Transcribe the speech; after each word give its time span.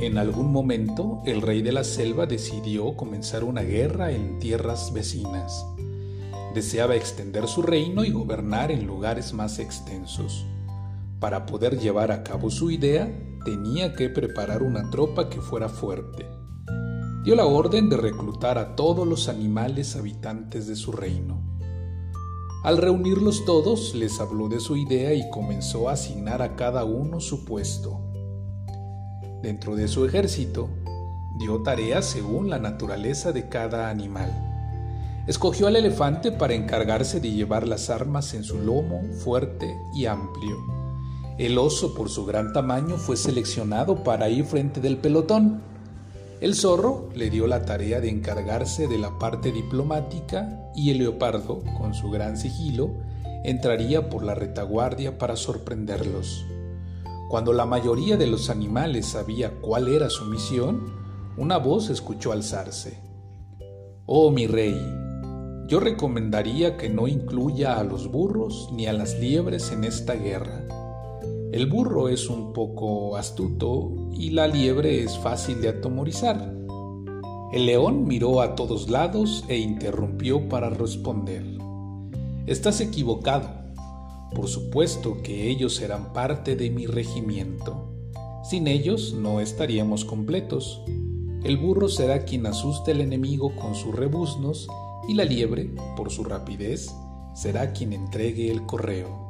En 0.00 0.16
algún 0.16 0.52
momento, 0.52 1.22
el 1.26 1.42
rey 1.42 1.60
de 1.60 1.72
la 1.72 1.82
selva 1.82 2.26
decidió 2.26 2.94
comenzar 2.96 3.42
una 3.42 3.62
guerra 3.62 4.12
en 4.12 4.38
tierras 4.38 4.92
vecinas. 4.92 5.66
Deseaba 6.54 6.94
extender 6.94 7.48
su 7.48 7.62
reino 7.62 8.04
y 8.04 8.12
gobernar 8.12 8.70
en 8.70 8.86
lugares 8.86 9.34
más 9.34 9.58
extensos. 9.58 10.46
Para 11.18 11.46
poder 11.46 11.80
llevar 11.80 12.12
a 12.12 12.22
cabo 12.22 12.48
su 12.48 12.70
idea, 12.70 13.12
tenía 13.44 13.94
que 13.94 14.08
preparar 14.08 14.62
una 14.62 14.88
tropa 14.88 15.28
que 15.28 15.40
fuera 15.40 15.68
fuerte. 15.68 16.26
Dio 17.24 17.34
la 17.34 17.46
orden 17.46 17.88
de 17.88 17.96
reclutar 17.96 18.56
a 18.56 18.76
todos 18.76 19.04
los 19.04 19.28
animales 19.28 19.96
habitantes 19.96 20.68
de 20.68 20.76
su 20.76 20.92
reino. 20.92 21.42
Al 22.62 22.78
reunirlos 22.78 23.44
todos, 23.44 23.96
les 23.96 24.20
habló 24.20 24.48
de 24.48 24.60
su 24.60 24.76
idea 24.76 25.12
y 25.12 25.28
comenzó 25.30 25.88
a 25.88 25.94
asignar 25.94 26.40
a 26.40 26.54
cada 26.54 26.84
uno 26.84 27.18
su 27.18 27.44
puesto. 27.44 28.07
Dentro 29.42 29.76
de 29.76 29.86
su 29.86 30.04
ejército, 30.04 30.68
dio 31.36 31.62
tareas 31.62 32.04
según 32.06 32.50
la 32.50 32.58
naturaleza 32.58 33.30
de 33.30 33.48
cada 33.48 33.88
animal. 33.88 34.32
Escogió 35.28 35.68
al 35.68 35.76
elefante 35.76 36.32
para 36.32 36.54
encargarse 36.54 37.20
de 37.20 37.30
llevar 37.30 37.68
las 37.68 37.88
armas 37.88 38.34
en 38.34 38.42
su 38.42 38.58
lomo 38.58 39.02
fuerte 39.22 39.76
y 39.94 40.06
amplio. 40.06 40.56
El 41.38 41.56
oso, 41.56 41.94
por 41.94 42.08
su 42.08 42.24
gran 42.26 42.52
tamaño, 42.52 42.96
fue 42.96 43.16
seleccionado 43.16 44.02
para 44.02 44.28
ir 44.28 44.44
frente 44.44 44.80
del 44.80 44.96
pelotón. 44.96 45.62
El 46.40 46.54
zorro 46.54 47.08
le 47.14 47.30
dio 47.30 47.46
la 47.46 47.64
tarea 47.64 48.00
de 48.00 48.08
encargarse 48.08 48.88
de 48.88 48.98
la 48.98 49.18
parte 49.20 49.52
diplomática 49.52 50.70
y 50.74 50.90
el 50.90 50.98
leopardo, 50.98 51.62
con 51.78 51.94
su 51.94 52.10
gran 52.10 52.36
sigilo, 52.36 52.90
entraría 53.44 54.10
por 54.10 54.24
la 54.24 54.34
retaguardia 54.34 55.16
para 55.16 55.36
sorprenderlos. 55.36 56.44
Cuando 57.28 57.52
la 57.52 57.66
mayoría 57.66 58.16
de 58.16 58.26
los 58.26 58.48
animales 58.48 59.06
sabía 59.06 59.60
cuál 59.60 59.88
era 59.88 60.08
su 60.08 60.24
misión, 60.24 60.94
una 61.36 61.58
voz 61.58 61.90
escuchó 61.90 62.32
alzarse. 62.32 62.98
Oh 64.06 64.30
mi 64.30 64.46
rey, 64.46 64.80
yo 65.68 65.78
recomendaría 65.78 66.78
que 66.78 66.88
no 66.88 67.06
incluya 67.06 67.78
a 67.78 67.84
los 67.84 68.10
burros 68.10 68.70
ni 68.72 68.86
a 68.86 68.94
las 68.94 69.18
liebres 69.18 69.70
en 69.70 69.84
esta 69.84 70.14
guerra. 70.14 70.64
El 71.52 71.66
burro 71.66 72.08
es 72.08 72.30
un 72.30 72.54
poco 72.54 73.16
astuto 73.18 73.92
y 74.14 74.30
la 74.30 74.48
liebre 74.48 75.02
es 75.02 75.18
fácil 75.18 75.60
de 75.60 75.68
atemorizar. 75.68 76.54
El 77.52 77.66
león 77.66 78.06
miró 78.06 78.40
a 78.40 78.54
todos 78.54 78.88
lados 78.88 79.44
e 79.48 79.58
interrumpió 79.58 80.48
para 80.48 80.70
responder. 80.70 81.44
Estás 82.46 82.80
equivocado. 82.80 83.67
Por 84.34 84.48
supuesto 84.48 85.22
que 85.22 85.48
ellos 85.48 85.76
serán 85.76 86.12
parte 86.12 86.54
de 86.56 86.70
mi 86.70 86.86
regimiento. 86.86 87.88
Sin 88.44 88.66
ellos 88.66 89.14
no 89.14 89.40
estaríamos 89.40 90.04
completos. 90.04 90.82
El 91.44 91.56
burro 91.56 91.88
será 91.88 92.24
quien 92.24 92.46
asuste 92.46 92.92
al 92.92 93.00
enemigo 93.00 93.54
con 93.56 93.74
sus 93.74 93.94
rebuznos 93.94 94.68
y 95.08 95.14
la 95.14 95.24
liebre, 95.24 95.70
por 95.96 96.10
su 96.10 96.24
rapidez, 96.24 96.94
será 97.34 97.72
quien 97.72 97.92
entregue 97.92 98.50
el 98.50 98.66
correo. 98.66 99.28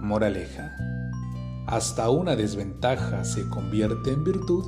Moraleja. 0.00 0.74
Hasta 1.66 2.10
una 2.10 2.34
desventaja 2.34 3.24
se 3.24 3.48
convierte 3.48 4.10
en 4.10 4.24
virtud 4.24 4.64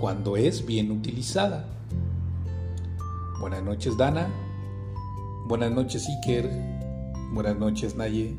cuando 0.00 0.36
es 0.36 0.66
bien 0.66 0.90
utilizada. 0.90 1.68
Buenas 3.40 3.62
noches 3.62 3.96
Dana. 3.96 4.28
Buenas 5.46 5.70
noches 5.70 6.08
Iker. 6.08 6.75
Buenas 7.32 7.56
noches, 7.58 7.96
Naye. 7.96 8.36